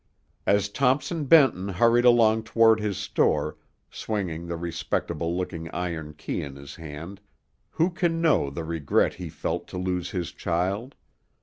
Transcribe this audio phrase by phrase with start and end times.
[0.47, 3.57] As Thompson Benton hurried along toward his store,
[3.91, 7.21] swinging the respectable looking iron key in his hand,
[7.69, 10.95] who can know the regret he felt to lose his child?